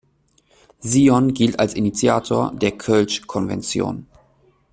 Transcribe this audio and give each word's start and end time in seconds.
Sion 0.83 1.31
gilt 1.35 1.59
als 1.59 1.75
Initiator 1.75 2.55
der 2.55 2.71
Kölsch-Konvention. 2.71 4.07